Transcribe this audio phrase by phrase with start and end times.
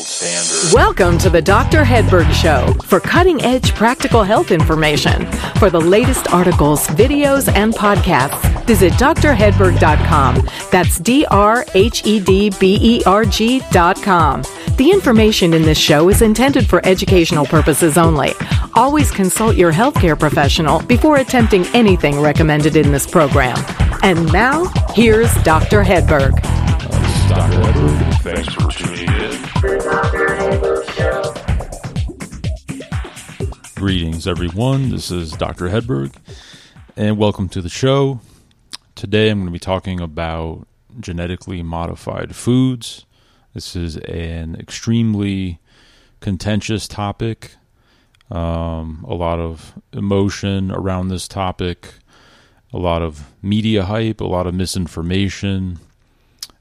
[0.00, 0.74] gold standard.
[0.74, 1.82] Welcome to the Dr.
[1.82, 5.26] Hedberg Show for cutting edge practical health information.
[5.58, 10.48] For the latest articles, videos, and podcasts, visit drhedberg.com.
[10.70, 14.42] That's D R H E D B E R G.com.
[14.76, 18.32] The information in this show is intended for educational purposes only.
[18.74, 23.58] Always consult your healthcare professional before attempting anything recommended in this program.
[24.02, 24.64] And now,
[24.94, 25.82] here's Dr.
[25.82, 26.40] Hedberg.
[27.28, 27.62] Dr.
[27.62, 28.14] Edward.
[28.22, 29.79] Thanks for tuning in.
[33.80, 34.90] Greetings, everyone.
[34.90, 35.70] This is Dr.
[35.70, 36.14] Hedberg,
[36.98, 38.20] and welcome to the show.
[38.94, 40.66] Today, I'm going to be talking about
[41.00, 43.06] genetically modified foods.
[43.54, 45.60] This is an extremely
[46.20, 47.52] contentious topic.
[48.30, 51.94] Um, a lot of emotion around this topic,
[52.74, 55.78] a lot of media hype, a lot of misinformation.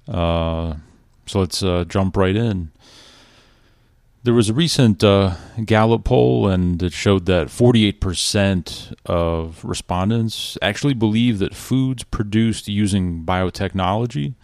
[0.07, 0.75] Uh,
[1.25, 2.71] so let's uh, jump right in.
[4.29, 10.93] There was a recent uh, Gallup poll, and it showed that 48% of respondents actually
[10.93, 14.35] believe that foods produced using biotechnology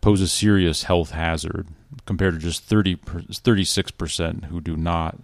[0.00, 1.68] pose a serious health hazard,
[2.06, 5.18] compared to just 30 36% who do not.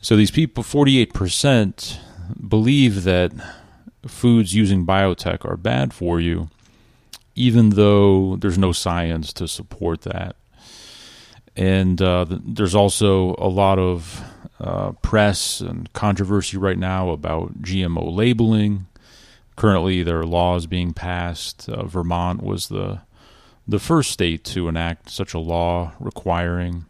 [0.00, 1.98] So these people, 48%,
[2.48, 3.30] believe that
[4.08, 6.50] foods using biotech are bad for you,
[7.36, 10.34] even though there's no science to support that.
[11.56, 14.22] And uh, there's also a lot of
[14.58, 18.86] uh, press and controversy right now about GMO labeling.
[19.56, 21.68] Currently, there are laws being passed.
[21.68, 23.00] Uh, Vermont was the
[23.66, 26.84] the first state to enact such a law requiring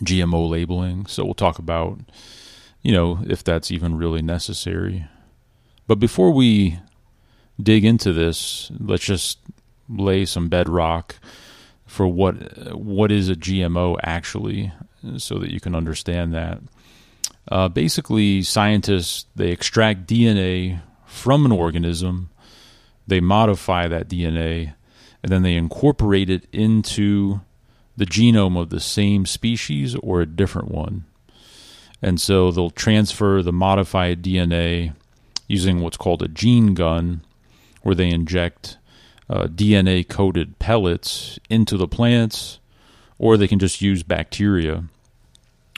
[0.00, 1.06] GMO labeling.
[1.06, 2.00] So we'll talk about,
[2.82, 5.06] you know, if that's even really necessary.
[5.86, 6.80] But before we
[7.60, 9.38] dig into this, let's just
[9.88, 11.16] lay some bedrock
[11.88, 12.34] for what
[12.76, 14.72] what is a GMO actually,
[15.16, 16.60] so that you can understand that.
[17.50, 22.28] Uh, basically, scientists they extract DNA from an organism,
[23.06, 24.74] they modify that DNA,
[25.22, 27.40] and then they incorporate it into
[27.96, 31.04] the genome of the same species or a different one.
[32.00, 34.94] And so they'll transfer the modified DNA
[35.48, 37.22] using what's called a gene gun,
[37.82, 38.76] where they inject
[39.28, 42.58] uh, DNA coated pellets into the plants,
[43.18, 44.84] or they can just use bacteria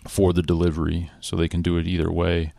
[0.07, 1.11] for the delivery.
[1.21, 2.53] So they can do it either way.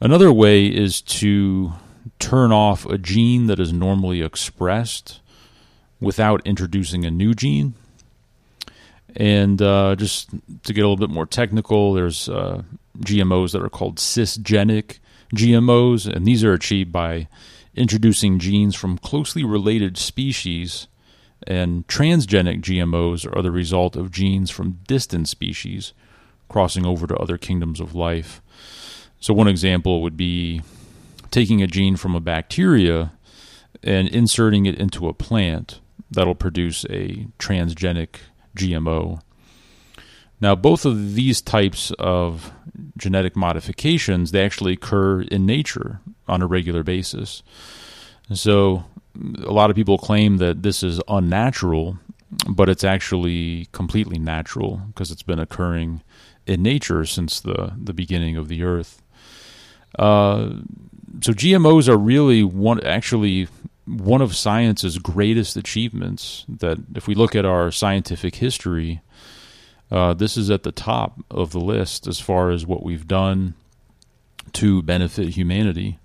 [0.00, 1.72] Another way is to
[2.18, 5.20] turn off a gene that is normally expressed
[6.00, 7.74] without introducing a new gene.
[9.14, 10.28] And uh, just
[10.64, 12.62] to get a little bit more technical, there's uh,
[12.98, 14.98] GMOs that are called cisgenic
[15.34, 17.28] GMOs, and these are achieved by
[17.76, 20.88] introducing genes from closely related species.
[21.46, 25.92] And transgenic GMOs are the result of genes from distant species
[26.48, 28.40] crossing over to other kingdoms of life.
[29.20, 30.62] So, one example would be
[31.30, 33.12] taking a gene from a bacteria
[33.82, 38.16] and inserting it into a plant that'll produce a transgenic
[38.56, 39.20] GMO.
[40.40, 42.52] Now, both of these types of
[42.96, 47.42] genetic modifications they actually occur in nature on a regular basis.
[48.32, 48.84] so,
[49.42, 51.98] a lot of people claim that this is unnatural,
[52.48, 56.02] but it's actually completely natural because it's been occurring
[56.46, 59.02] in nature since the the beginning of the earth.
[59.98, 60.50] Uh,
[61.22, 63.48] so GMOs are really one actually
[63.86, 66.44] one of science's greatest achievements.
[66.48, 69.00] That if we look at our scientific history,
[69.90, 73.54] uh, this is at the top of the list as far as what we've done
[74.52, 75.98] to benefit humanity.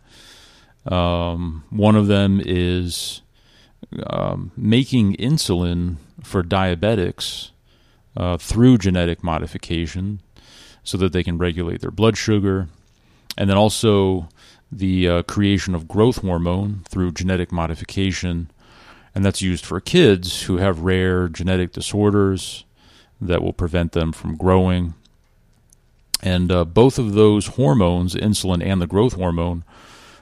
[0.86, 3.22] Um, one of them is
[4.08, 7.52] um, making insulin for diabetics
[8.16, 10.22] uh, through genetic modification
[10.84, 12.68] so that they can regulate their blood sugar.
[13.38, 14.30] And then also
[14.72, 18.50] the uh, creation of growth hormone through genetic modification.
[19.14, 22.64] And that's used for kids who have rare genetic disorders
[23.22, 24.96] that will prevent them from growing.
[26.22, 29.64] And uh, both of those hormones, insulin and the growth hormone,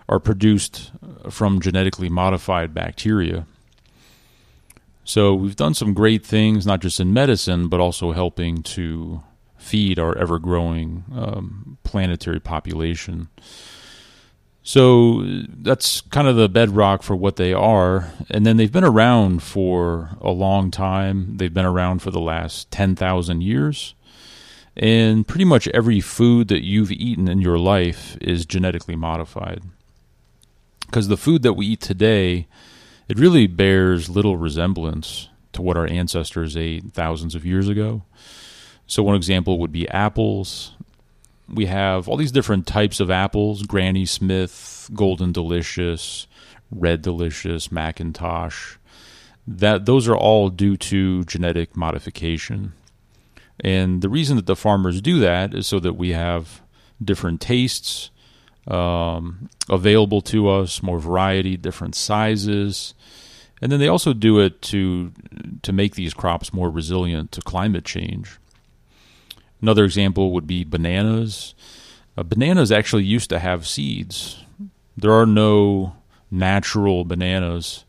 [0.08, 0.92] are produced
[1.30, 3.46] from genetically modified bacteria.
[5.04, 9.24] So we've done some great things, not just in medicine, but also helping to
[9.58, 13.28] feed our ever growing um, planetary population.
[14.70, 18.12] So that's kind of the bedrock for what they are.
[18.30, 21.38] And then they've been around for a long time.
[21.38, 23.96] They've been around for the last 10,000 years.
[24.78, 29.64] And pretty much every food that you've eaten in your life is genetically modified.
[30.86, 32.46] Because the food that we eat today,
[33.08, 38.04] it really bears little resemblance to what our ancestors ate thousands of years ago.
[38.86, 40.74] So, one example would be apples.
[41.54, 46.28] We have all these different types of apples Granny Smith, Golden Delicious,
[46.72, 48.78] Red Delicious, McIntosh.
[49.48, 52.74] That those are all due to genetic modification.
[53.62, 56.62] And the reason that the farmers do that is so that we have
[57.04, 58.12] different tastes
[58.68, 62.94] um, available to us, more variety, different sizes,
[63.62, 65.12] and then they also do it to
[65.64, 68.39] to make these crops more resilient to climate change.
[69.62, 71.54] Another example would be bananas.
[72.18, 74.44] Uh, bananas actually used to have seeds.
[74.98, 75.96] There are no
[76.32, 77.86] natural bananas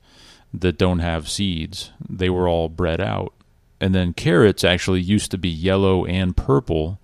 [0.53, 1.91] that don't have seeds.
[2.09, 3.33] They were all bred out.
[3.81, 7.01] And then carrots actually used to be yellow and purple,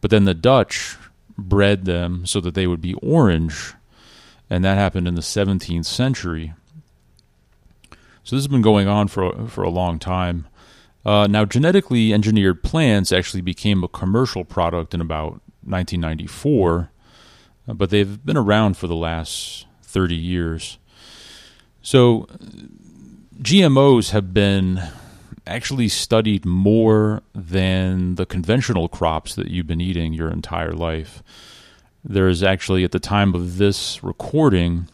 [0.00, 0.96] but then the Dutch
[1.38, 3.74] bred them so that they would be orange,
[4.50, 6.52] and that happened in the 17th century.
[8.22, 10.46] So this has been going on for for a long time.
[11.04, 16.90] Uh, now, genetically engineered plants actually became a commercial product in about 1994,
[17.68, 20.78] uh, but they've been around for the last 30 years.
[21.82, 22.26] So,
[23.42, 24.80] GMOs have been
[25.46, 31.22] actually studied more than the conventional crops that you've been eating your entire life.
[32.02, 34.88] There is actually, at the time of this recording,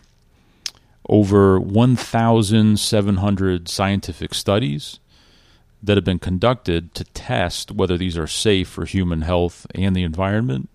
[1.09, 4.99] over 1,700 scientific studies
[5.82, 10.03] that have been conducted to test whether these are safe for human health and the
[10.03, 10.69] environment.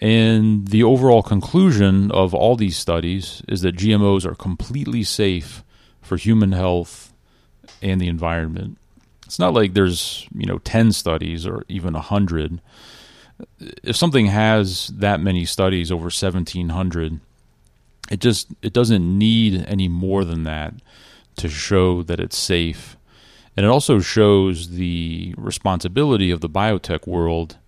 [0.00, 5.64] And the overall conclusion of all these studies is that GMOs are completely safe
[6.02, 7.12] for human health
[7.80, 8.78] and the environment.
[9.24, 12.60] It's not like there's, you know, 10 studies or even 100.
[13.82, 17.20] If something has that many studies over 1700,
[18.10, 20.74] it just it doesn't need any more than that
[21.36, 22.96] to show that it's safe
[23.56, 27.58] and it also shows the responsibility of the biotech world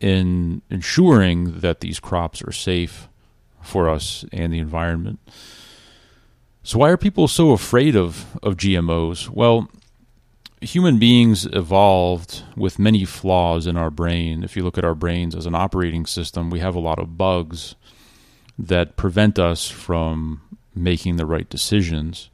[0.00, 3.08] in ensuring that these crops are safe
[3.62, 5.20] for us and the environment.
[6.62, 9.28] So why are people so afraid of, of GMOs?
[9.28, 9.70] Well,
[10.60, 14.42] human beings evolved with many flaws in our brain.
[14.42, 17.16] If you look at our brains as an operating system, we have a lot of
[17.16, 17.74] bugs
[18.58, 20.42] that prevent us from
[20.74, 22.29] making the right decisions.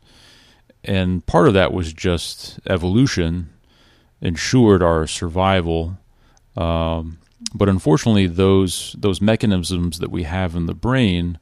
[0.85, 3.51] And part of that was just evolution
[4.21, 5.99] ensured our survival.
[6.57, 7.19] Um,
[7.55, 11.39] but unfortunately, those those mechanisms that we have in the brain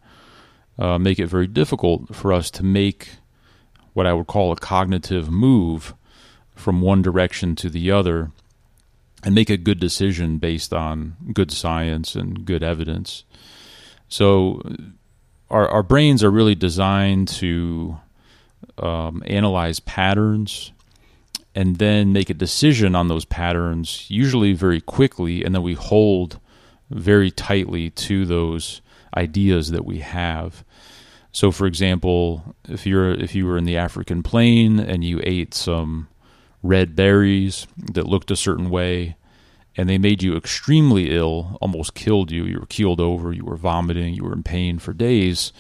[0.79, 3.17] uh, make it very difficult for us to make
[3.93, 5.95] what I would call a cognitive move
[6.57, 8.33] from one direction to the other
[9.23, 13.25] and make a good decision based on good science and good evidence.
[14.09, 14.63] So
[15.49, 17.99] our our brains are really designed to
[18.79, 20.73] um, analyze patterns
[21.55, 26.41] and then make a decision on those patterns, usually very quickly, and then we hold
[26.91, 28.81] very tightly to those
[29.17, 30.65] ideas that we have.
[31.31, 35.55] So, for example, if you're if you were in the African plain and you ate
[35.55, 36.09] some
[36.63, 39.17] red berries that looked a certain way,
[39.77, 42.45] and they made you extremely ill, almost killed you.
[42.45, 45.53] You were keeled over, you were vomiting, you were in pain for days.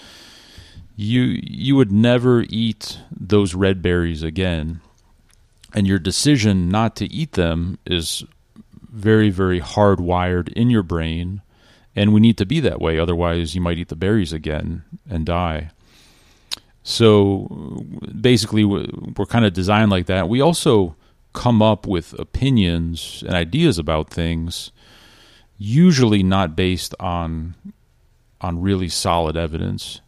[0.96, 4.81] You you would never eat those red berries again.
[5.75, 8.25] And your decision not to eat them is
[8.91, 11.43] very, very hardwired in your brain.
[11.96, 12.98] And we need to be that way.
[12.98, 15.70] Otherwise, you might eat the berries again and die.
[16.84, 17.84] So
[18.20, 20.29] basically, we're kind of designed like that.
[20.29, 20.96] We also
[21.32, 24.70] come up with opinions and ideas about things
[25.58, 27.55] usually not based on
[28.41, 30.01] on really solid evidence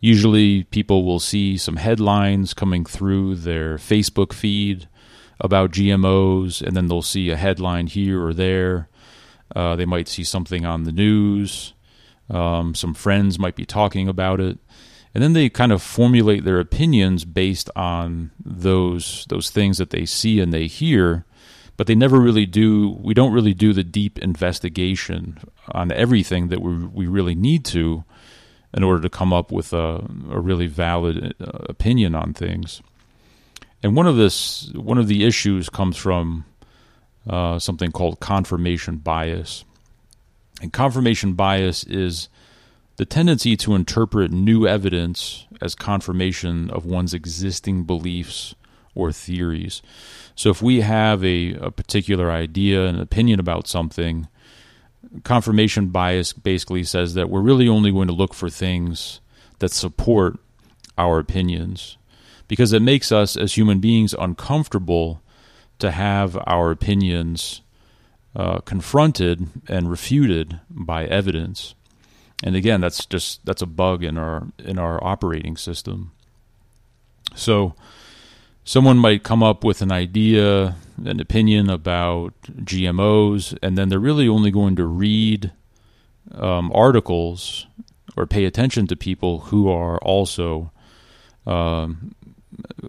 [0.00, 4.88] usually people will see some headlines coming through their Facebook feed
[5.38, 8.88] about GMOs and then they'll see a headline here or there.
[9.54, 11.74] Uh, they might see something on the news.
[12.28, 14.58] Um, some friends might be talking about it.
[15.12, 20.06] And then they kind of formulate their opinions based on those those things that they
[20.06, 21.24] see and they hear
[21.76, 25.38] but they never really do we don't really do the deep investigation
[25.72, 28.04] on everything that we we really need to
[28.72, 32.82] in order to come up with a, a really valid uh, opinion on things
[33.82, 36.44] and one of this one of the issues comes from
[37.28, 39.64] uh, something called confirmation bias
[40.60, 42.28] and confirmation bias is
[42.96, 48.54] the tendency to interpret new evidence as confirmation of one's existing beliefs
[48.94, 49.80] or theories.
[50.34, 54.28] So, if we have a, a particular idea, an opinion about something,
[55.24, 59.20] confirmation bias basically says that we're really only going to look for things
[59.58, 60.38] that support
[60.96, 61.96] our opinions
[62.48, 65.22] because it makes us as human beings uncomfortable
[65.78, 67.62] to have our opinions
[68.34, 71.74] uh, confronted and refuted by evidence.
[72.42, 76.12] And again, that's just that's a bug in our in our operating system.
[77.34, 77.74] So
[78.70, 84.28] someone might come up with an idea, an opinion about GMOs, and then they're really
[84.28, 85.50] only going to read
[86.30, 87.66] um, articles
[88.16, 90.70] or pay attention to people who are also
[91.48, 92.14] um,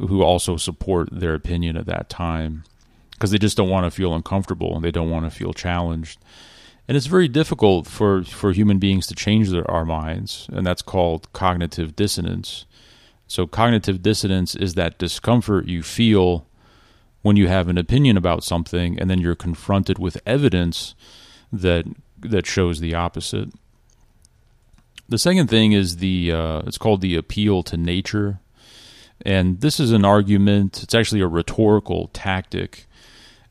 [0.07, 2.63] who also support their opinion at that time
[3.13, 6.19] because they just don't want to feel uncomfortable and they don't want to feel challenged.
[6.87, 10.83] And it's very difficult for, for human beings to change their, our minds, and that's
[10.83, 12.65] called cognitive dissonance.
[13.31, 16.45] So, cognitive dissonance is that discomfort you feel
[17.21, 20.95] when you have an opinion about something and then you're confronted with evidence
[21.49, 21.85] that
[22.19, 23.47] that shows the opposite.
[25.07, 28.41] The second thing is the uh, it's called the appeal to nature,
[29.25, 30.83] and this is an argument.
[30.83, 32.85] It's actually a rhetorical tactic,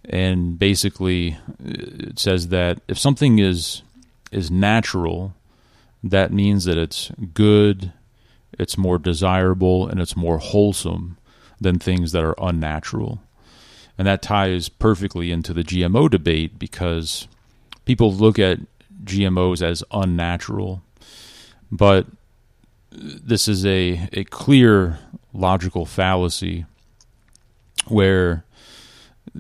[0.05, 3.81] and basically it says that if something is
[4.31, 5.35] is natural,
[6.05, 7.95] that means that it's good,
[8.59, 11.17] it's more desirable, and it's more wholesome
[11.61, 13.21] than things that are unnatural.
[13.99, 17.29] And that ties perfectly into the GMO debate because
[17.85, 18.59] people look at
[19.05, 20.83] GMOs as unnatural,
[21.71, 22.07] but
[22.91, 24.99] this is a, a clear
[25.33, 26.65] logical fallacy
[27.87, 28.45] where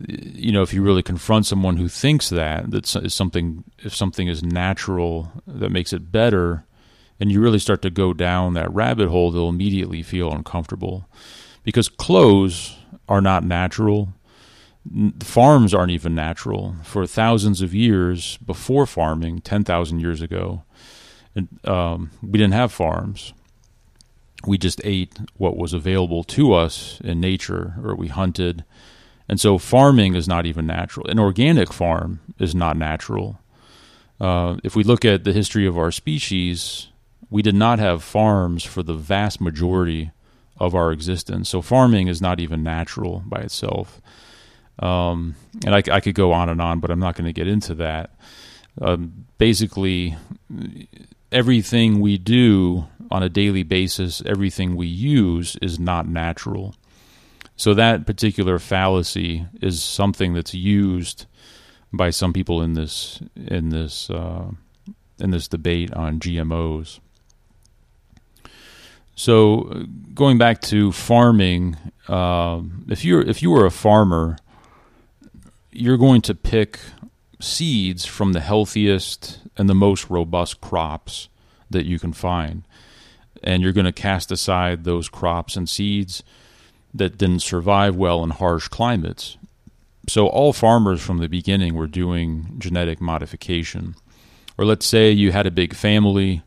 [0.06, 4.42] you know if you really confront someone who thinks that that something if something is
[4.42, 6.64] natural that makes it better
[7.20, 11.08] and you really start to go down that rabbit hole they'll immediately feel uncomfortable
[11.62, 12.76] because clothes
[13.08, 14.14] are not natural
[15.22, 16.76] farms aren't even natural.
[16.82, 20.62] For thousands of years before farming, 10,000 years ago,
[21.34, 23.32] and, um, we didn't have farms.
[24.46, 28.64] We just ate what was available to us in nature, or we hunted.
[29.28, 31.06] And so farming is not even natural.
[31.08, 33.38] An organic farm is not natural.
[34.18, 36.88] Uh, if we look at the history of our species,
[37.30, 40.10] we did not have farms for the vast majority
[40.58, 41.48] of our existence.
[41.48, 44.00] So farming is not even natural by itself.
[44.78, 47.46] Um, and I, I, could go on and on, but I'm not going to get
[47.46, 48.14] into that.
[48.80, 50.16] Um, basically,
[51.30, 56.74] everything we do on a daily basis, everything we use is not natural.
[57.56, 61.26] So that particular fallacy is something that's used
[61.92, 64.50] by some people in this in this uh,
[65.18, 67.00] in this debate on GMOs.
[69.20, 69.84] So
[70.14, 71.76] going back to farming,
[72.08, 74.38] uh, if you're if you were a farmer
[75.72, 76.80] you're going to pick
[77.40, 81.28] seeds from the healthiest and the most robust crops
[81.68, 82.64] that you can find.
[83.42, 86.22] And you're going to cast aside those crops and seeds
[86.92, 89.36] that didn't survive well in harsh climates.
[90.08, 93.94] So, all farmers from the beginning were doing genetic modification.
[94.58, 96.42] Or let's say you had a big family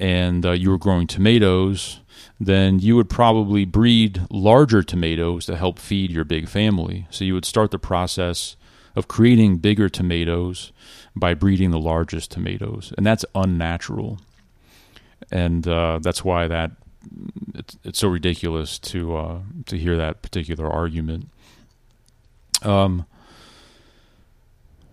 [0.00, 2.00] and uh, you were growing tomatoes
[2.40, 7.06] then you would probably breed larger tomatoes to help feed your big family.
[7.10, 8.56] So you would start the process
[8.96, 10.72] of creating bigger tomatoes
[11.14, 14.18] by breeding the largest tomatoes, and that's unnatural.
[15.30, 16.72] And uh, that's why that
[17.54, 21.28] it's, it's so ridiculous to uh, to hear that particular argument.
[22.62, 23.04] Um,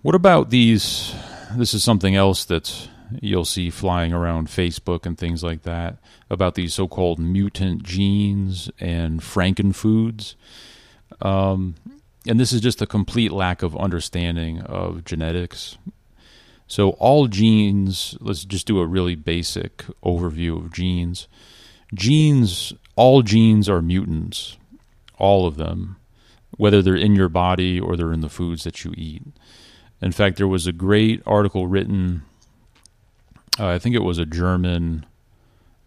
[0.01, 1.15] what about these?
[1.55, 2.89] This is something else that's
[3.21, 5.97] you'll see flying around Facebook and things like that
[6.29, 10.35] about these so-called mutant genes and frankenfoods.
[11.21, 11.75] Um,
[12.27, 15.77] and this is just a complete lack of understanding of genetics.
[16.67, 21.27] So all genes, let's just do a really basic overview of genes.
[21.93, 24.57] Genes, all genes are mutants,
[25.17, 25.95] all of them,
[26.57, 29.23] whether they're in your body or they're in the foods that you eat.
[30.01, 32.23] In fact, there was a great article written
[33.59, 35.05] uh, I think it was a German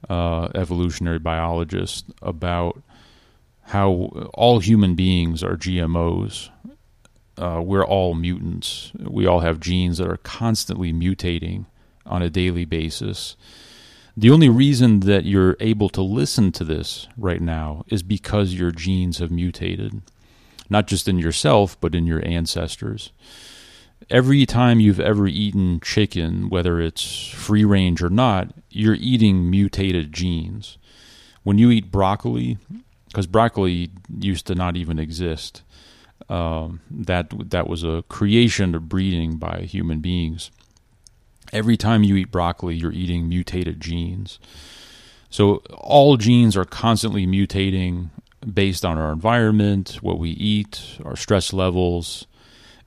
[0.09, 2.83] uh, evolutionary biologist about
[3.63, 6.51] how all human beings are GMOs.
[7.39, 8.93] Uh, we're all mutants.
[8.99, 11.67] We all have genes that are constantly mutating
[12.05, 13.37] on a daily basis.
[14.17, 18.73] The only reason that you're able to listen to this right now is because your
[18.73, 20.03] genes have mutated,
[20.69, 23.13] not just in yourself, but in your ancestors
[24.09, 30.13] every time you've ever eaten chicken, whether it's free range or not, you're eating mutated
[30.13, 30.79] genes.
[31.43, 32.59] When you eat broccoli,
[33.09, 35.63] because broccoli used to not even exist,
[36.29, 40.51] um, that that was a creation of breeding by human beings.
[41.53, 44.39] Every time you eat broccoli, you're eating mutated genes.
[45.31, 48.11] So all genes are constantly mutating
[48.53, 52.27] based on our environment, what we eat, our stress levels,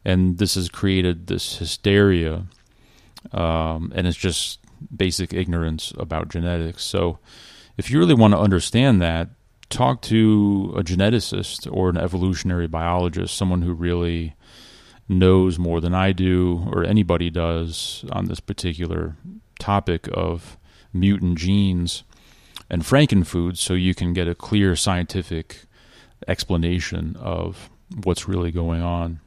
[0.05, 2.45] and this has created this hysteria,
[3.31, 4.60] um, and it's just
[4.95, 6.83] basic ignorance about genetics.
[6.83, 7.19] So,
[7.77, 9.29] if you really want to understand that,
[9.69, 14.36] talk to a geneticist or an evolutionary biologist, someone who really
[15.10, 19.17] knows more than I do or anybody does on this particular
[19.60, 20.57] topic of
[20.93, 22.03] mutant genes
[22.69, 25.65] and frankenfoods so you can get a clear scientific
[26.27, 27.69] explanation of
[28.03, 29.19] what's really going on.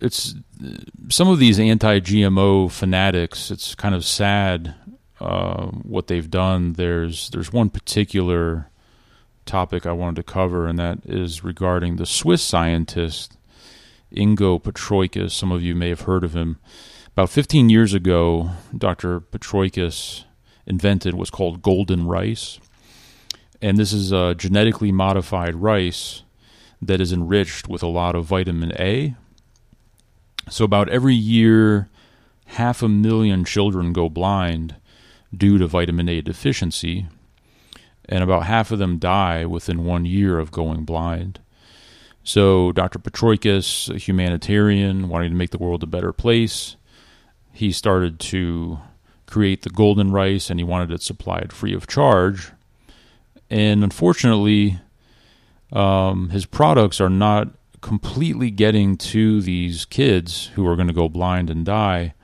[0.00, 0.34] It's
[1.08, 3.50] some of these anti-GMO fanatics.
[3.50, 4.74] It's kind of sad
[5.20, 6.74] uh, what they've done.
[6.74, 8.70] There's there's one particular
[9.46, 13.36] topic I wanted to cover, and that is regarding the Swiss scientist
[14.14, 15.32] Ingo Potrykus.
[15.32, 16.58] Some of you may have heard of him.
[17.08, 19.20] About 15 years ago, Dr.
[19.20, 20.24] Potrykus
[20.66, 22.60] invented what's called golden rice.
[23.60, 26.22] And this is a genetically modified rice
[26.80, 29.16] that is enriched with a lot of vitamin A.
[30.50, 31.88] So, about every year,
[32.46, 34.76] half a million children go blind
[35.36, 37.06] due to vitamin A deficiency,
[38.08, 41.40] and about half of them die within one year of going blind.
[42.24, 42.98] So, Dr.
[42.98, 46.76] Potrykus, a humanitarian, wanting to make the world a better place,
[47.52, 48.78] he started to
[49.26, 52.52] create the golden rice and he wanted it supplied free of charge.
[53.50, 54.78] And unfortunately,
[55.72, 57.48] um, his products are not
[57.80, 62.14] completely getting to these kids who are going to go blind and die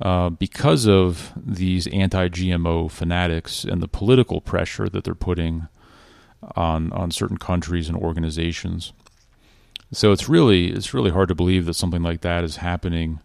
[0.00, 5.68] uh, because of these anti GMO fanatics and the political pressure that they're putting
[6.54, 8.92] on, on certain countries and organizations.
[9.92, 13.20] So it's really it's really hard to believe that something like that is happening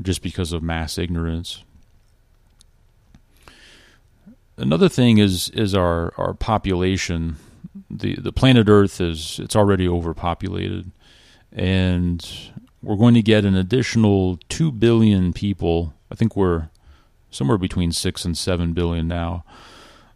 [0.00, 1.64] just because of mass ignorance.
[4.56, 7.36] Another thing is is our, our population.
[7.90, 10.90] The the planet Earth is it's already overpopulated
[11.52, 15.94] and we're going to get an additional 2 billion people.
[16.10, 16.68] I think we're
[17.30, 19.44] somewhere between 6 and 7 billion now.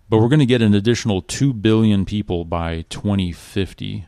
[0.08, 4.06] But we're going to get an additional 2 billion people by 2050.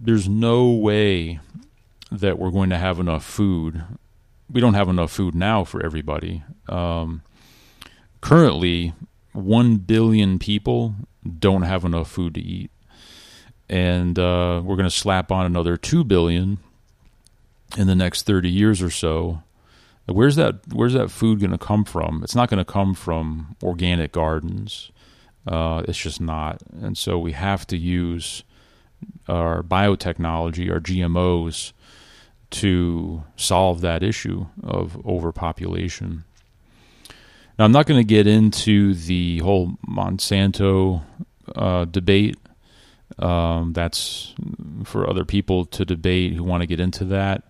[0.00, 1.40] There's no way
[2.10, 3.84] that we're going to have enough food.
[4.50, 6.42] We don't have enough food now for everybody.
[6.68, 7.22] Um,
[8.20, 8.94] currently,
[9.34, 10.94] 1 billion people
[11.38, 12.70] don't have enough food to eat
[13.68, 16.58] and uh, we're going to slap on another two billion
[17.76, 19.42] in the next thirty years or so.
[20.06, 20.60] Where's that?
[20.72, 22.22] Where's that food going to come from?
[22.22, 24.90] It's not going to come from organic gardens.
[25.46, 28.44] Uh, it's just not, and so we have to use
[29.28, 31.72] our biotechnology, our GMOs,
[32.50, 36.24] to solve that issue of overpopulation.
[37.58, 41.02] Now, I'm not going to get into the whole Monsanto
[41.54, 42.36] uh, debate
[43.18, 44.34] um, that's
[44.84, 47.44] for other people to debate who want to get into that.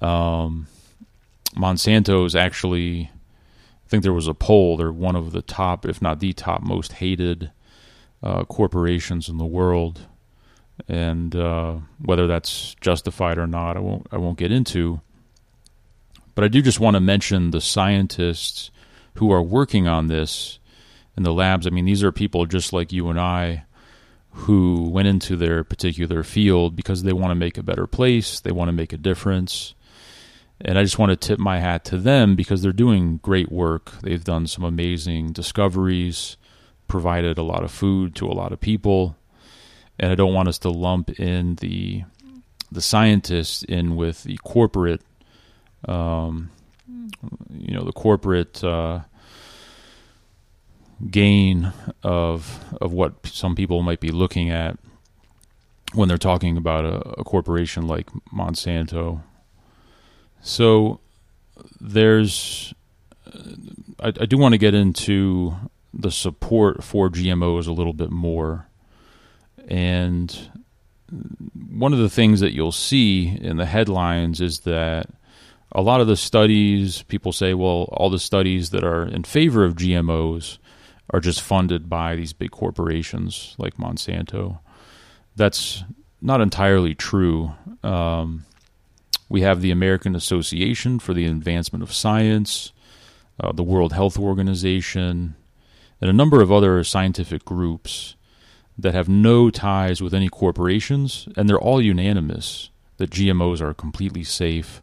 [0.00, 0.66] Um,
[1.54, 3.10] Monsanto is actually,
[3.84, 4.76] I think there was a poll.
[4.76, 7.50] They're one of the top, if not the top, most hated
[8.22, 10.06] uh, corporations in the world,
[10.88, 14.06] and uh, whether that's justified or not, I won't.
[14.10, 15.00] I won't get into.
[16.34, 18.70] But I do just want to mention the scientists
[19.16, 20.58] who are working on this
[21.16, 21.66] in the labs.
[21.66, 23.64] I mean, these are people just like you and I
[24.34, 28.50] who went into their particular field because they want to make a better place, they
[28.50, 29.74] want to make a difference.
[30.60, 33.92] And I just want to tip my hat to them because they're doing great work.
[34.02, 36.36] They've done some amazing discoveries,
[36.88, 39.16] provided a lot of food to a lot of people.
[39.98, 42.04] And I don't want us to lump in the
[42.72, 45.00] the scientists in with the corporate,
[45.86, 46.50] um,
[47.50, 49.00] you know, the corporate uh,
[51.10, 54.78] gain of of what some people might be looking at
[55.94, 59.22] when they're talking about a, a corporation like Monsanto.
[60.40, 61.00] So
[61.80, 62.74] there's
[64.00, 65.54] I, I do want to get into
[65.92, 68.68] the support for GMOs a little bit more.
[69.68, 70.50] And
[71.70, 75.06] one of the things that you'll see in the headlines is that
[75.74, 79.64] a lot of the studies, people say, well, all the studies that are in favor
[79.64, 80.58] of GMOs
[81.10, 84.60] are just funded by these big corporations like Monsanto.
[85.36, 85.84] That's
[86.22, 87.52] not entirely true.
[87.82, 88.46] Um,
[89.28, 92.72] we have the American Association for the Advancement of Science,
[93.40, 95.34] uh, the World Health Organization,
[96.00, 98.14] and a number of other scientific groups
[98.78, 104.22] that have no ties with any corporations, and they're all unanimous that GMOs are completely
[104.22, 104.82] safe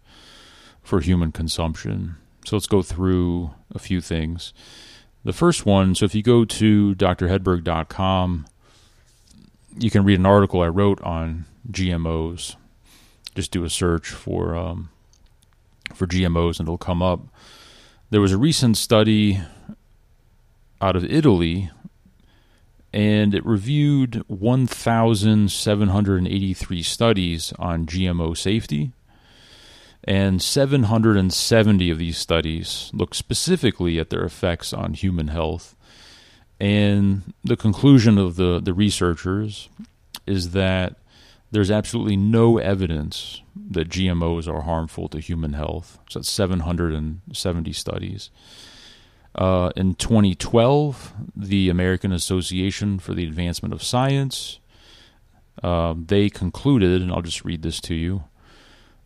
[0.82, 2.17] for human consumption.
[2.46, 4.54] So let's go through a few things.
[5.24, 8.48] The first one, so if you go to drhedberg.com,
[9.78, 12.56] you can read an article I wrote on GMOs.
[13.36, 14.89] Just do a search for um,
[15.94, 17.22] for GMOs and it'll come up.
[18.10, 19.39] There was a recent study
[20.82, 21.72] out of Italy,
[22.91, 28.91] and it reviewed 1,783 studies on GMO safety.
[30.04, 35.76] And 770 of these studies look specifically at their effects on human health.
[36.60, 39.70] And the conclusion of the, the researchers
[40.26, 40.96] is that
[41.52, 46.00] there's absolutely no evidence that GMOs are harmful to human health.
[46.10, 48.30] So that's 770 studies.
[49.36, 54.60] Uh, in 2012, the American Association for the Advancement of Science
[55.64, 58.24] uh, they concluded, and I'll just read this to you.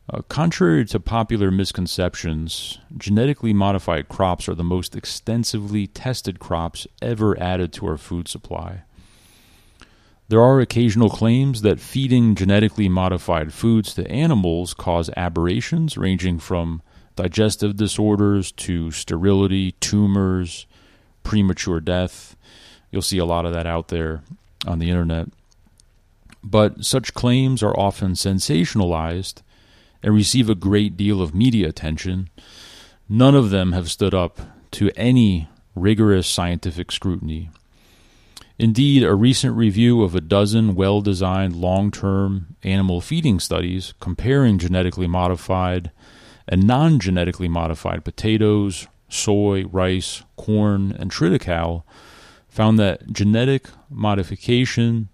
[0.07, 7.39] Uh, contrary to popular misconceptions, genetically modified crops are the most extensively tested crops ever
[7.39, 8.83] added to our food supply.
[10.27, 16.83] There are occasional claims that feeding genetically modified foods to animals cause aberrations ranging from
[17.15, 20.67] digestive disorders to sterility, tumors,
[21.23, 22.35] premature death.
[22.91, 24.21] You'll see a lot of that out there
[24.67, 25.29] on the internet.
[26.43, 29.41] But such claims are often sensationalized
[30.05, 32.29] and receive a great deal of media attention.
[33.09, 34.39] None of them have stood up
[34.69, 37.49] to any rigorous scientific scrutiny.
[38.59, 44.59] Indeed, a recent review of a dozen well designed long term animal feeding studies comparing
[44.59, 45.89] genetically modified
[46.47, 51.81] and non genetically modified potatoes, soy, rice, corn, and triticale
[52.47, 55.09] found that genetic modification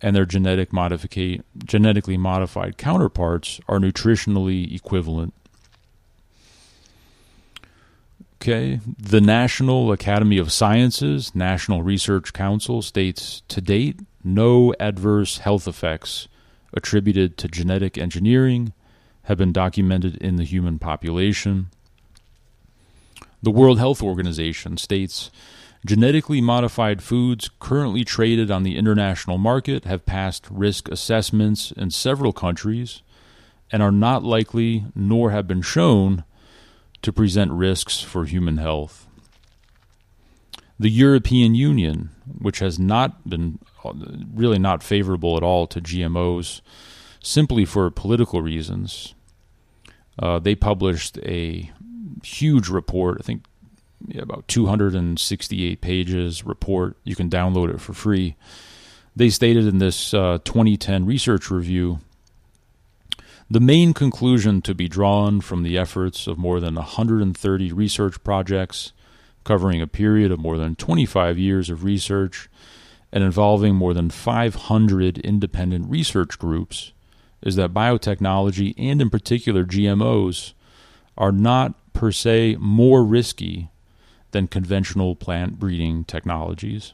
[0.00, 5.34] and their genetic modifica- genetically modified counterparts are nutritionally equivalent.
[8.40, 15.66] Okay, the National Academy of Sciences, National Research Council states to date no adverse health
[15.66, 16.28] effects
[16.72, 18.72] attributed to genetic engineering
[19.24, 21.68] have been documented in the human population.
[23.42, 25.30] The World Health Organization states
[25.84, 32.32] genetically modified foods currently traded on the international market have passed risk assessments in several
[32.32, 33.02] countries
[33.70, 36.24] and are not likely nor have been shown
[37.02, 39.06] to present risks for human health.
[40.80, 43.58] The European Union, which has not been
[44.34, 46.60] really not favorable at all to GMOs,
[47.20, 49.14] simply for political reasons,
[50.18, 51.70] uh, they published a
[52.22, 53.18] huge report.
[53.20, 53.44] I think
[54.18, 56.96] about 268 pages report.
[57.04, 58.36] You can download it for free.
[59.16, 62.00] They stated in this uh, 2010 research review
[63.50, 68.92] the main conclusion to be drawn from the efforts of more than 130 research projects
[69.42, 72.50] covering a period of more than 25 years of research
[73.10, 76.92] and involving more than 500 independent research groups
[77.40, 80.52] is that biotechnology, and in particular GMOs,
[81.16, 83.70] are not per se more risky
[84.30, 86.92] than conventional plant breeding technologies.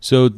[0.00, 0.30] So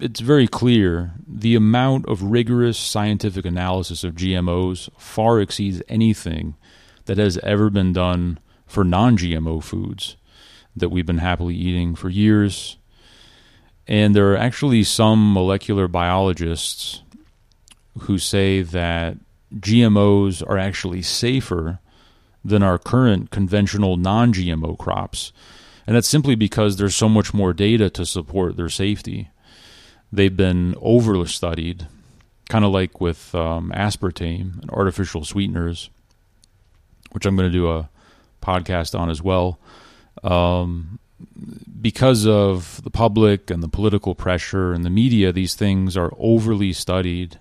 [0.00, 6.56] it's very clear the amount of rigorous scientific analysis of GMOs far exceeds anything
[7.04, 10.16] that has ever been done for non GMO foods
[10.74, 12.78] that we've been happily eating for years.
[13.86, 17.02] And there are actually some molecular biologists
[18.00, 19.18] who say that
[19.54, 21.78] GMOs are actually safer
[22.44, 25.32] than our current conventional non GMO crops.
[25.86, 29.30] And that's simply because there's so much more data to support their safety.
[30.12, 31.88] They've been over studied,
[32.48, 35.90] kind of like with um, aspartame and artificial sweeteners,
[37.12, 37.88] which I'm going to do a
[38.42, 39.58] podcast on as well.
[40.22, 40.98] Um,
[41.80, 46.72] because of the public and the political pressure and the media, these things are overly
[46.72, 47.38] studied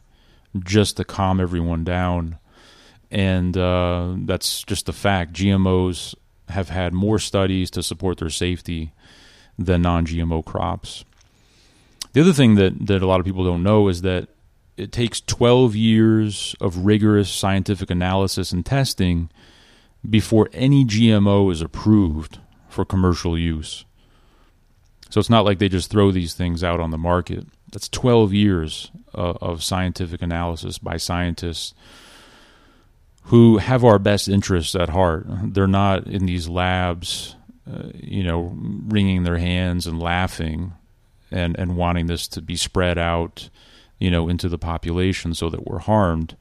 [0.64, 2.38] just to calm everyone down
[3.12, 5.34] and uh, that's just a fact.
[5.34, 6.16] GMOs
[6.50, 8.94] have had more studies to support their safety
[9.60, 11.06] than non-GMO crops.
[12.14, 14.30] The other thing that that a lot of people don't know is that
[14.78, 19.30] it takes 12 years of rigorous scientific analysis and testing
[20.10, 23.86] before any GMO is approved for commercial use.
[25.10, 27.46] So it's not like they just throw these things out on the market.
[27.72, 31.74] That's 12 years uh, of scientific analysis by scientists
[33.24, 35.26] who have our best interests at heart.
[35.54, 37.36] They're not in these labs,
[37.72, 40.74] uh, you know, wringing their hands and laughing
[41.32, 43.50] and, and wanting this to be spread out,
[44.00, 46.36] you know, into the population so that we're harmed.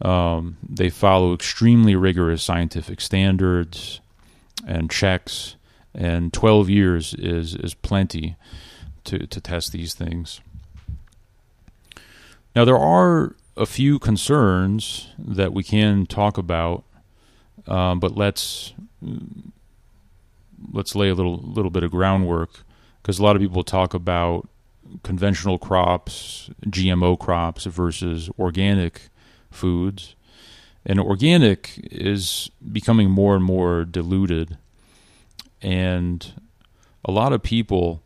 [0.00, 4.00] Um, they follow extremely rigorous scientific standards
[4.66, 5.56] and checks,
[5.94, 8.36] and 12 years is, is plenty
[9.04, 10.40] to, to test these things.
[12.54, 16.84] Now, there are a few concerns that we can talk about,
[17.66, 18.72] um, but let's
[20.72, 22.64] let's lay a little little bit of groundwork
[23.02, 24.48] because a lot of people talk about
[25.02, 29.08] conventional crops, GMO crops versus organic
[29.50, 30.14] foods.
[30.86, 34.56] And organic is becoming more and more diluted.
[35.60, 36.32] And
[37.04, 38.02] a lot of people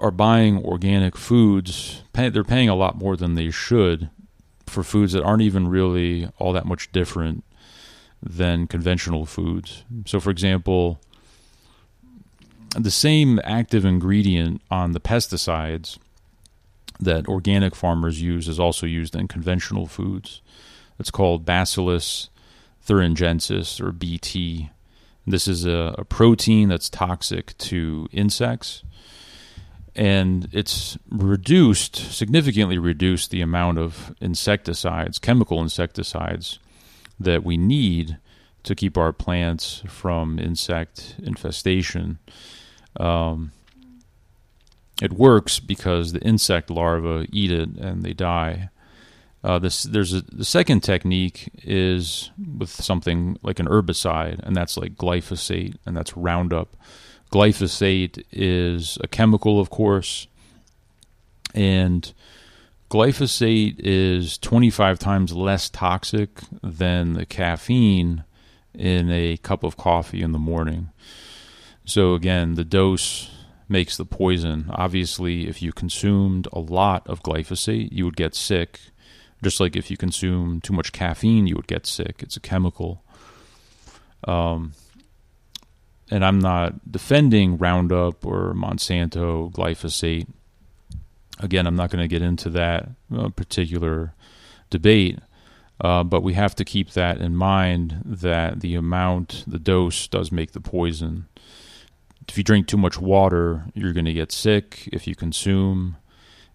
[0.00, 2.02] are buying organic foods.
[2.12, 4.10] They're paying a lot more than they should
[4.66, 7.44] for foods that aren't even really all that much different
[8.22, 9.84] than conventional foods.
[10.06, 11.00] So, for example,
[12.78, 15.98] the same active ingredient on the pesticides
[17.00, 20.42] that organic farmers use is also used in conventional foods.
[20.98, 22.28] It's called Bacillus
[22.86, 24.70] thuringiensis or BT.
[25.26, 28.82] This is a, a protein that's toxic to insects
[30.00, 36.58] and it's reduced significantly reduced the amount of insecticides, chemical insecticides
[37.20, 38.16] that we need
[38.62, 42.18] to keep our plants from insect infestation.
[42.98, 43.52] Um,
[45.02, 48.70] it works because the insect larvae eat it and they die.
[49.44, 54.78] Uh, this, there's a, the second technique is with something like an herbicide, and that's
[54.78, 56.74] like glyphosate, and that's Roundup.
[57.30, 60.26] Glyphosate is a chemical, of course,
[61.54, 62.12] and
[62.90, 68.24] glyphosate is 25 times less toxic than the caffeine
[68.74, 70.90] in a cup of coffee in the morning.
[71.84, 73.30] So again, the dose
[73.68, 74.66] makes the poison.
[74.70, 78.80] Obviously, if you consumed a lot of glyphosate, you would get sick.
[79.42, 82.16] Just like if you consume too much caffeine, you would get sick.
[82.18, 83.02] It's a chemical.
[84.24, 84.72] Um,
[86.10, 90.26] and I'm not defending Roundup or Monsanto glyphosate.
[91.38, 94.14] Again, I'm not going to get into that uh, particular
[94.68, 95.18] debate.
[95.82, 100.30] Uh, but we have to keep that in mind that the amount, the dose, does
[100.30, 101.26] make the poison
[102.30, 104.88] if you drink too much water, you're going to get sick.
[104.92, 105.96] If you consume,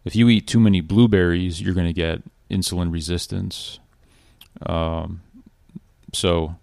[0.06, 3.80] if you eat too many blueberries, you're going to get insulin resistance.
[4.66, 5.22] Um,
[6.14, 6.56] so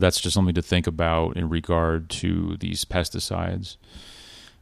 [0.00, 3.76] that's just something to think about in regard to these pesticides.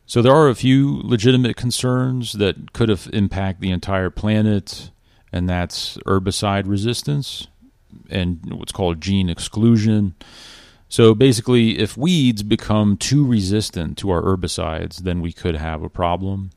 [0.06, 4.90] So there are a few legitimate concerns that could have impact the entire planet,
[5.32, 7.48] and that's herbicide resistance
[8.10, 10.14] and what's called gene exclusion.
[10.88, 15.88] So basically, if weeds become too resistant to our herbicides, then we could have a
[15.88, 16.50] problem.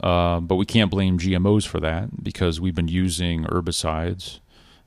[0.00, 4.38] Uh, but we can't blame GMOs for that because we've been using herbicides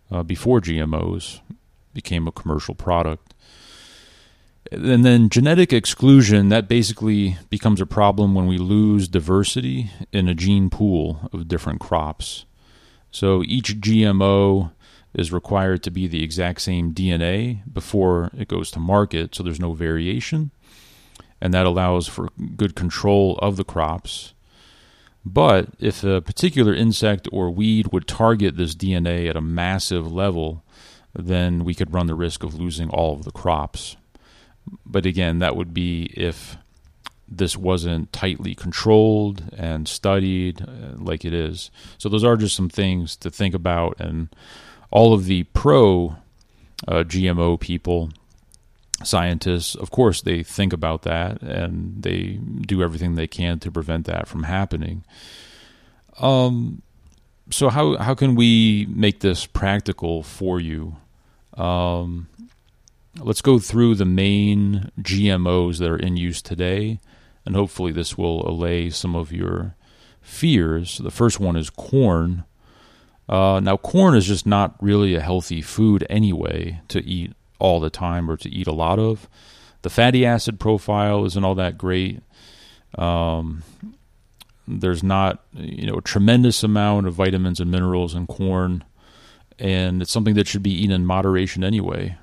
[0.10, 1.42] uh, before GMOs
[1.94, 3.34] became a commercial product.
[4.72, 10.36] And then genetic exclusion, that basically becomes a problem when we lose diversity in a
[10.36, 12.46] gene pool of different crops.
[13.12, 14.72] So each GMO
[15.14, 19.60] is required to be the exact same DNA before it goes to market, so there's
[19.60, 20.52] no variation.
[21.42, 24.34] And that allows for good control of the crops.
[25.26, 30.64] But if a particular insect or weed would target this DNA at a massive level,
[31.14, 33.98] then we could run the risk of losing all of the crops.
[34.86, 36.58] But again, that would be if
[37.28, 41.72] this wasn't tightly controlled and studied uh, like it is.
[41.98, 44.30] So, those are just some things to think about and
[44.92, 46.18] all of the pro
[46.88, 48.10] uh, GMO people,
[49.04, 54.06] scientists, of course, they think about that and they do everything they can to prevent
[54.06, 55.04] that from happening.
[56.20, 56.82] Um,
[57.52, 60.96] so how how can we make this practical for you?
[61.56, 62.28] Um,
[63.20, 67.00] let's go through the main GMOs that are in use today,
[67.46, 69.76] and hopefully this will allay some of your
[70.22, 70.98] fears.
[70.98, 72.46] The first one is corn.
[73.28, 77.90] Uh, now, corn is just not really a healthy food anyway to eat all the
[77.90, 79.30] time or to eat a lot of.
[79.84, 82.22] The fatty acid profile isn't all that great.
[82.98, 83.64] Um,
[84.80, 88.84] there's not you know a tremendous amount of vitamins and minerals in corn,
[89.60, 92.18] and it's something that should be eaten in moderation anyway.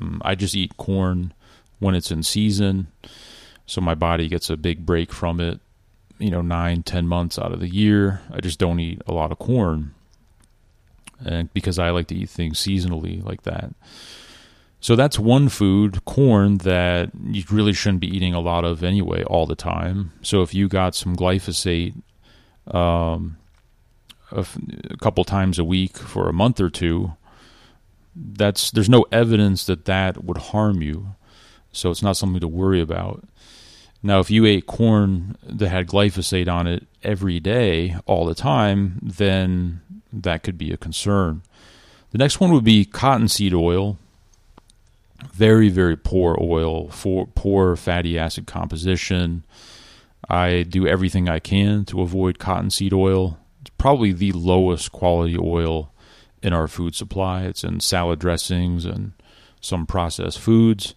[0.00, 1.32] Um, I just eat corn
[1.78, 2.88] when it's in season,
[3.66, 5.60] so my body gets a big break from it.
[6.18, 9.32] You know, nine, ten months out of the year, I just don't eat a lot
[9.32, 9.94] of corn
[11.24, 13.70] and because I like to eat things seasonally like that.
[14.86, 19.24] So that's one food, corn, that you really shouldn't be eating a lot of anyway,
[19.24, 20.12] all the time.
[20.22, 22.00] So if you got some glyphosate
[22.68, 23.36] um,
[24.30, 24.56] a, f-
[24.88, 27.14] a couple times a week for a month or two,
[28.14, 31.16] that's there's no evidence that that would harm you.
[31.72, 33.24] So it's not something to worry about.
[34.04, 39.00] Now, if you ate corn that had glyphosate on it every day, all the time,
[39.02, 39.80] then
[40.12, 41.42] that could be a concern.
[42.12, 43.98] The next one would be cottonseed oil.
[45.32, 49.44] Very, very poor oil, for poor fatty acid composition.
[50.28, 53.38] I do everything I can to avoid cottonseed oil.
[53.60, 55.92] It's probably the lowest quality oil
[56.42, 57.42] in our food supply.
[57.42, 59.12] It's in salad dressings and
[59.60, 60.94] some processed foods.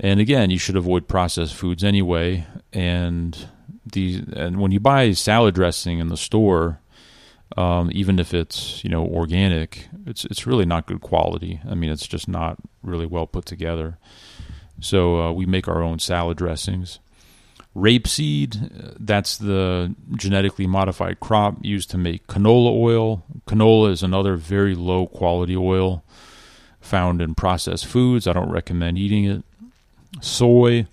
[0.00, 2.46] And again, you should avoid processed foods anyway.
[2.72, 3.48] And
[3.84, 6.80] the and when you buy salad dressing in the store,
[7.58, 11.60] um, even if it's you know organic, it's it's really not good quality.
[11.68, 13.98] I mean, it's just not really well put together.
[14.80, 17.00] So uh, we make our own salad dressings.
[17.74, 23.24] Rapeseed, that's the genetically modified crop used to make canola oil.
[23.46, 26.04] Canola is another very low quality oil
[26.80, 28.28] found in processed foods.
[28.28, 29.44] I don't recommend eating it.
[30.20, 30.86] Soy.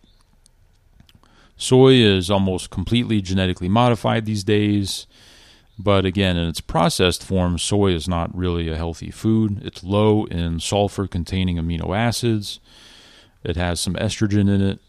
[1.57, 5.05] Soy is almost completely genetically modified these days.
[5.77, 9.61] But again, in its processed form, soy is not really a healthy food.
[9.63, 12.59] It's low in sulfur containing amino acids.
[13.43, 14.79] It has some estrogen in it.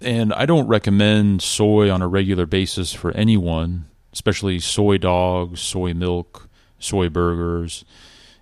[0.00, 5.94] And I don't recommend soy on a regular basis for anyone, especially soy dogs, soy
[5.94, 7.84] milk, soy burgers.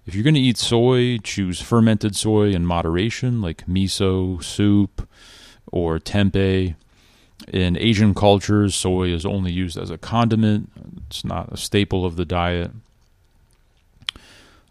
[0.07, 5.09] If you're going to eat soy, choose fermented soy in moderation, like miso, soup,
[5.71, 6.75] or tempeh.
[7.53, 10.71] In Asian cultures, soy is only used as a condiment,
[11.09, 12.71] it's not a staple of the diet.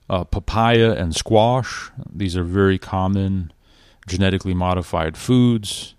[0.10, 3.52] Uh, papaya and squash, these are very common
[4.08, 5.94] genetically modified foods.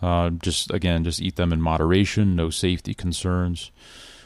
[0.00, 3.70] Uh, just again, just eat them in moderation, no safety concerns.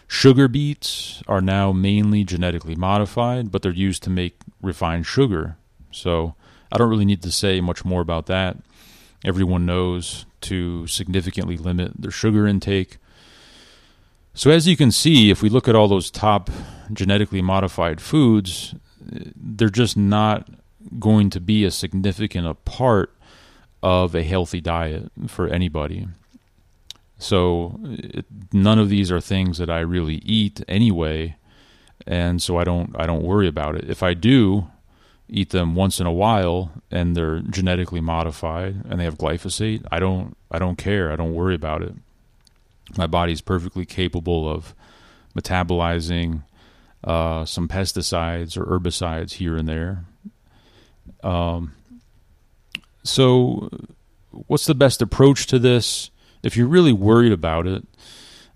[0.07, 5.57] Sugar beets are now mainly genetically modified, but they're used to make refined sugar.
[5.91, 6.35] So
[6.71, 8.57] I don't really need to say much more about that.
[9.25, 12.99] Everyone knows to significantly limit their sugar intake.
[14.35, 16.51] So, as you can see, if we look at all those top
[16.93, 20.49] genetically modified foods, they're just not
[20.99, 23.13] going to be a significant part
[23.83, 26.07] of a healthy diet for anybody.
[27.19, 31.37] So, it, none of these are things that I really eat anyway,
[32.07, 33.91] and so I don't I don't worry about it.
[33.91, 34.69] If I do,
[35.29, 39.99] eat them once in a while and they're genetically modified and they have glyphosate, I
[39.99, 41.13] don't I don't care.
[41.13, 41.95] I don't worry about it.
[42.97, 44.75] My body's perfectly capable of
[45.37, 46.43] metabolizing
[47.05, 50.05] uh, some pesticides or herbicides here and there.
[51.23, 51.75] Um,
[53.05, 53.69] so,
[54.31, 56.11] what's the best approach to this?
[56.43, 57.85] If you're really worried about it,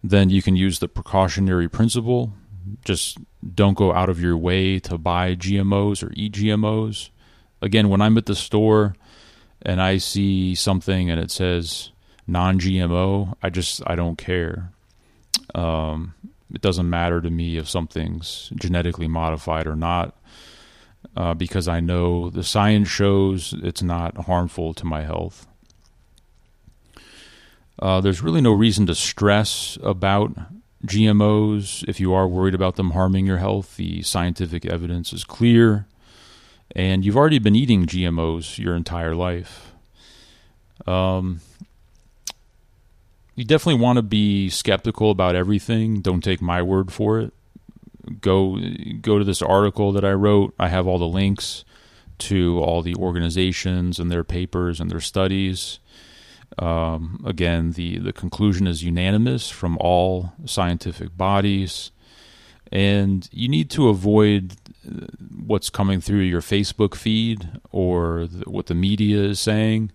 [0.02, 2.32] then you can use the precautionary principle.
[2.84, 3.18] Just
[3.54, 7.10] don't go out of your way to buy GMOs or eat GMOs.
[7.60, 8.94] Again, when I'm at the store
[9.62, 11.90] and I see something and it says
[12.26, 14.72] non-GMO, I just I don't care.
[15.54, 16.14] Um,
[16.52, 20.16] it doesn't matter to me if something's genetically modified or not,
[21.16, 25.46] uh, because I know the science shows it's not harmful to my health.
[27.78, 30.36] Uh, there's really no reason to stress about
[30.86, 35.86] GMOs, if you are worried about them harming your health, the scientific evidence is clear.
[36.74, 39.72] And you've already been eating GMOs your entire life.
[40.86, 41.40] Um,
[43.34, 46.00] you definitely want to be skeptical about everything.
[46.00, 47.32] Don't take my word for it.
[48.20, 48.58] Go
[49.00, 50.54] go to this article that I wrote.
[50.58, 51.64] I have all the links
[52.18, 55.78] to all the organizations and their papers and their studies.
[56.58, 61.90] Um, again, the, the conclusion is unanimous from all scientific bodies.
[62.70, 64.54] And you need to avoid
[64.86, 65.06] uh,
[65.44, 69.92] what's coming through your Facebook feed or the, what the media is saying.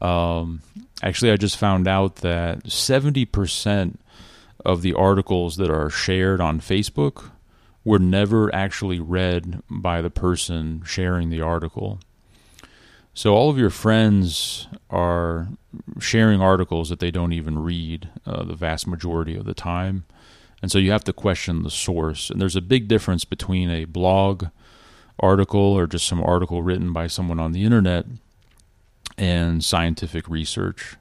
[0.00, 0.60] Um,
[1.02, 3.96] actually, I just found out that 70%
[4.64, 7.30] of the articles that are shared on Facebook
[7.84, 12.00] were never actually read by the person sharing the article.
[13.14, 15.48] So all of your friends are
[16.00, 20.04] sharing articles that they don't even read uh, the vast majority of the time.
[20.60, 22.28] And so you have to question the source.
[22.28, 24.46] And there's a big difference between a blog
[25.20, 28.06] article or just some article written by someone on the internet
[29.16, 30.96] and scientific research.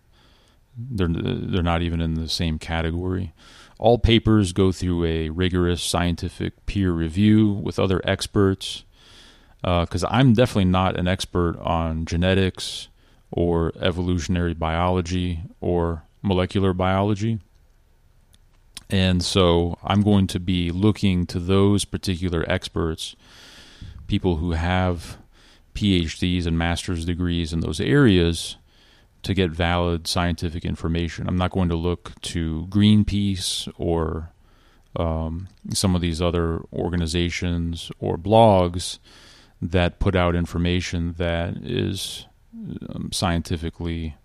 [0.77, 3.33] They're, they're not even in the same category.
[3.79, 8.83] All papers go through a rigorous scientific peer review with other experts
[9.63, 12.89] because uh, I'm definitely not an expert on genetics
[13.31, 17.39] or evolutionary biology or molecular biology.
[18.89, 23.15] And so I'm going to be looking to those particular experts,
[24.07, 25.17] people who have
[25.73, 28.57] PhDs and master's degrees in those areas,
[29.23, 31.29] to get valid scientific information.
[31.29, 34.29] I'm not going to look to Greenpeace or
[34.97, 38.99] um, some of these other organizations or blogs
[39.71, 42.25] that put out information that is
[42.89, 44.15] um, scientifically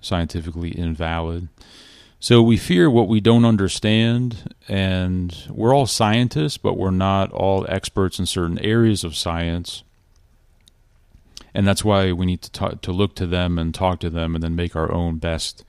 [0.00, 1.48] scientifically invalid.
[2.18, 7.66] So we fear what we don't understand, and we're all scientists, but we're not all
[7.68, 9.82] experts in certain areas of science.
[11.54, 14.34] And that's why we need to talk, to look to them and talk to them,
[14.34, 15.64] and then make our own best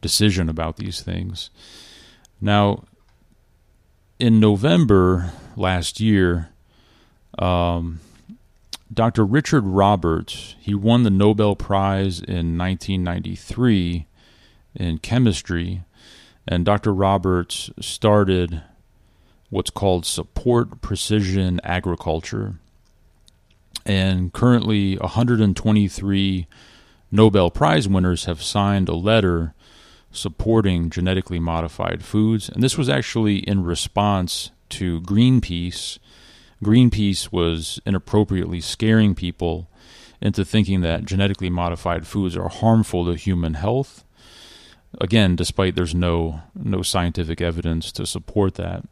[0.00, 1.50] decision about these things.
[2.40, 2.84] Now,
[4.18, 6.48] in November last year,
[7.38, 8.00] um,
[8.92, 9.24] Dr.
[9.24, 14.06] Richard Roberts he won the Nobel Prize in 1993
[14.74, 15.82] in chemistry,
[16.46, 16.92] and Dr.
[16.92, 18.62] Roberts started
[19.50, 22.54] what's called support precision agriculture.
[23.84, 26.46] And currently, 123
[27.10, 29.54] Nobel Prize winners have signed a letter
[30.10, 32.48] supporting genetically modified foods.
[32.48, 35.98] And this was actually in response to Greenpeace.
[36.62, 39.68] Greenpeace was inappropriately scaring people
[40.20, 44.04] into thinking that genetically modified foods are harmful to human health.
[45.00, 48.84] Again, despite there's no no scientific evidence to support that.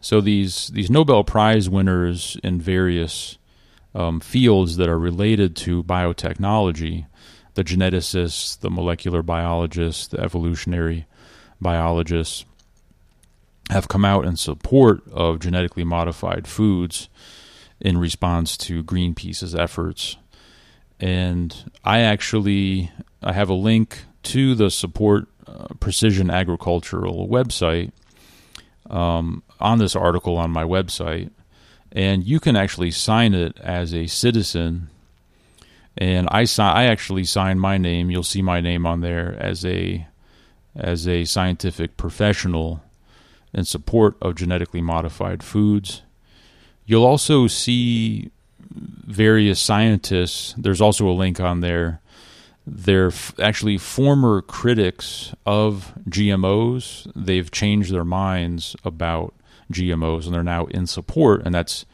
[0.00, 3.38] So these these Nobel Prize winners in various
[3.94, 7.06] um, fields that are related to biotechnology
[7.54, 11.06] the geneticists, the molecular biologists, the evolutionary
[11.60, 12.44] biologists
[13.70, 17.08] have come out in support of genetically modified foods
[17.80, 20.16] in response to Greenpeace's efforts.
[21.00, 22.90] And I actually
[23.22, 27.92] I have a link to the support uh, precision agricultural website
[28.88, 31.30] um, on this article on my website,
[31.90, 34.88] and you can actually sign it as a citizen
[35.96, 38.10] and I si- I actually signed my name.
[38.10, 40.06] You'll see my name on there as a
[40.74, 42.82] as a scientific professional
[43.52, 46.02] in support of genetically modified foods.
[46.86, 48.30] You'll also see
[48.74, 50.54] various scientists.
[50.56, 52.00] There's also a link on there.
[52.66, 57.10] They're f- actually former critics of GMOs.
[57.14, 59.34] They've changed their minds about
[59.72, 61.84] GMOs and they're now in support, and that's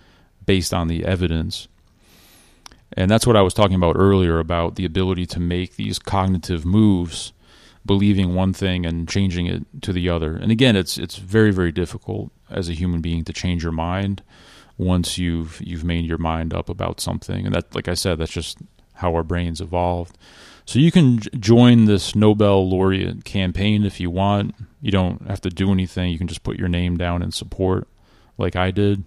[0.45, 1.69] based on the evidence.
[2.93, 6.65] And that's what I was talking about earlier about the ability to make these cognitive
[6.65, 7.33] moves,
[7.89, 10.37] believing one thing and changing it to the other.
[10.37, 14.23] And again, it's it's very very difficult as a human being to change your mind
[14.77, 17.47] once you've you've made your mind up about something.
[17.47, 18.59] And that like I said, that's just
[18.95, 20.17] how our brains evolved.
[20.67, 24.55] So you can join this Nobel laureate campaign if you want.
[24.83, 26.11] You don't have to do anything.
[26.13, 27.89] You can just put your name down in support
[28.37, 29.03] like I did.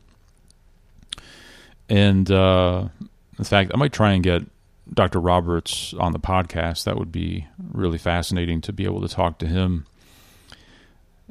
[1.87, 2.87] And uh,
[3.37, 4.41] in fact, I might try and get
[4.93, 5.19] Dr.
[5.19, 6.83] Roberts on the podcast.
[6.83, 9.85] That would be really fascinating to be able to talk to him.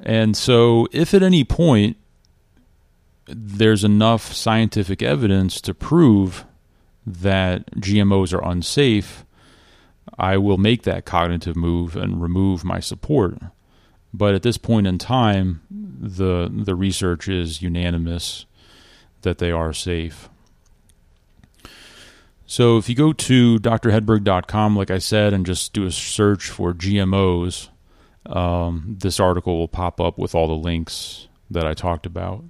[0.03, 1.97] And so, if at any point
[3.27, 6.45] there's enough scientific evidence to prove
[7.07, 9.25] that GMOs are unsafe,
[10.19, 13.39] I will make that cognitive move and remove my support.
[14.13, 18.47] But at this point in time, the the research is unanimous
[19.23, 20.29] that they are safe.
[22.51, 26.75] So if you go to drhedberg.com, like I said, and just do a search for
[26.75, 27.69] GMOs,
[28.27, 32.43] um, this article will pop up with all the links that I talked about.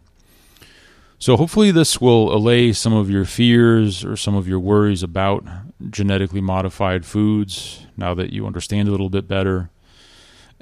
[1.18, 5.44] So hopefully this will allay some of your fears or some of your worries about
[5.90, 9.68] genetically modified foods now that you understand a little bit better.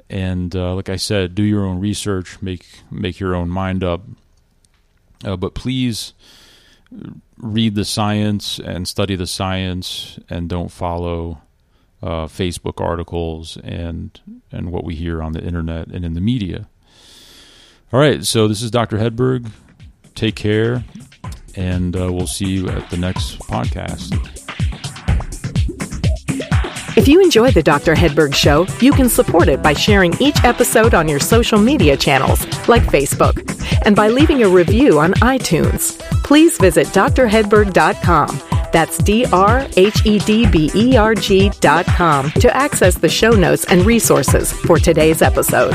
[0.09, 4.01] And uh, like I said, do your own research, make make your own mind up.
[5.23, 6.13] Uh, but please
[7.37, 11.41] read the science and study the science and don't follow
[12.01, 14.19] uh, Facebook articles and
[14.51, 16.67] and what we hear on the internet and in the media.
[17.91, 18.97] All right, so this is Dr.
[18.97, 19.49] Hedberg.
[20.13, 20.83] Take care,
[21.55, 24.48] and uh, we'll see you at the next podcast.
[26.99, 27.95] If you enjoy the Dr.
[27.95, 32.45] Hedberg Show, you can support it by sharing each episode on your social media channels,
[32.67, 33.39] like Facebook,
[33.85, 35.97] and by leaving a review on iTunes.
[36.25, 38.41] Please visit drhedberg.com.
[38.73, 43.63] That's D R H E D B E R G.com to access the show notes
[43.63, 45.73] and resources for today's episode.